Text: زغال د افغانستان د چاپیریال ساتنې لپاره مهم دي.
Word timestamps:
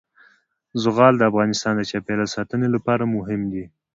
زغال 0.83 1.13
د 1.17 1.23
افغانستان 1.31 1.73
د 1.77 1.81
چاپیریال 1.91 2.29
ساتنې 2.35 2.67
لپاره 2.75 3.11
مهم 3.15 3.41
دي. 3.53 3.65